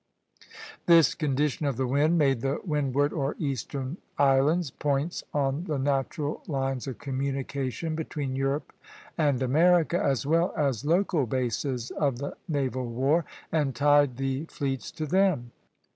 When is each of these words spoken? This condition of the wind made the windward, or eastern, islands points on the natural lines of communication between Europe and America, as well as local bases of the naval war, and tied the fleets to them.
This 0.87 1.13
condition 1.13 1.67
of 1.67 1.77
the 1.77 1.85
wind 1.85 2.17
made 2.17 2.41
the 2.41 2.59
windward, 2.65 3.13
or 3.13 3.35
eastern, 3.37 3.97
islands 4.17 4.71
points 4.71 5.23
on 5.31 5.65
the 5.65 5.77
natural 5.77 6.41
lines 6.47 6.87
of 6.87 6.97
communication 6.97 7.93
between 7.93 8.35
Europe 8.35 8.73
and 9.15 9.43
America, 9.43 10.03
as 10.03 10.25
well 10.25 10.55
as 10.57 10.83
local 10.85 11.27
bases 11.27 11.91
of 11.91 12.17
the 12.17 12.35
naval 12.47 12.87
war, 12.89 13.25
and 13.51 13.75
tied 13.75 14.17
the 14.17 14.45
fleets 14.45 14.89
to 14.93 15.05
them. 15.05 15.51